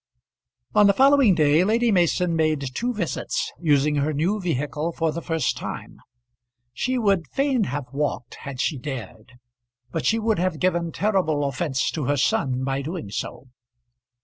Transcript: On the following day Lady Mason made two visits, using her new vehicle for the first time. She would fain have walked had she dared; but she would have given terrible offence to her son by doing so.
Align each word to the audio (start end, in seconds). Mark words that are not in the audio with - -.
On 0.73 0.87
the 0.87 0.95
following 0.95 1.35
day 1.35 1.63
Lady 1.63 1.91
Mason 1.91 2.35
made 2.35 2.71
two 2.73 2.91
visits, 2.91 3.51
using 3.59 3.97
her 3.97 4.13
new 4.13 4.41
vehicle 4.41 4.91
for 4.93 5.11
the 5.11 5.21
first 5.21 5.55
time. 5.55 5.97
She 6.73 6.97
would 6.97 7.27
fain 7.27 7.65
have 7.65 7.93
walked 7.93 8.33
had 8.41 8.59
she 8.59 8.79
dared; 8.79 9.33
but 9.91 10.03
she 10.07 10.17
would 10.17 10.39
have 10.39 10.57
given 10.57 10.91
terrible 10.91 11.45
offence 11.45 11.91
to 11.91 12.05
her 12.05 12.17
son 12.17 12.63
by 12.63 12.81
doing 12.81 13.11
so. 13.11 13.49